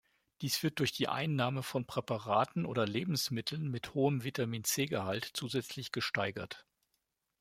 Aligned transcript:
Dies 0.41 0.63
wird 0.63 0.79
durch 0.79 0.93
die 0.93 1.09
Einnahme 1.09 1.61
von 1.61 1.85
Präparaten 1.85 2.65
oder 2.65 2.87
Lebensmitteln 2.87 3.67
mit 3.69 3.93
hohem 3.93 4.23
Vitamin-C-Gehalt 4.23 5.29
zusätzlich 5.35 5.91
gesteigert. 5.91 6.65